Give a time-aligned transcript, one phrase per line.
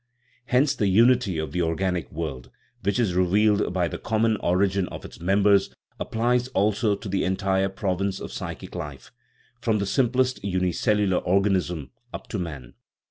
[0.45, 2.49] Hence the unity of the organic world,
[2.81, 7.69] which is revealed by the common origin of its members, applies also to the entire
[7.69, 9.11] province of psychic life,
[9.59, 12.73] from the simplest unicellular organism up to man.